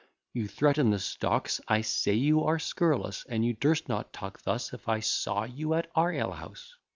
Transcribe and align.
You 0.33 0.47
threaten 0.47 0.89
the 0.89 0.97
stocks; 0.97 1.61
I 1.67 1.81
say 1.81 2.15
you 2.15 2.43
are 2.45 2.57
scurrilous 2.57 3.23
And 3.29 3.45
you 3.45 3.53
durst 3.53 3.87
not 3.87 4.11
talk 4.11 4.41
thus, 4.41 4.73
if 4.73 4.89
I 4.89 4.99
saw 4.99 5.43
you 5.43 5.75
at 5.75 5.91
our 5.93 6.11
ale 6.11 6.31
house. 6.31 6.75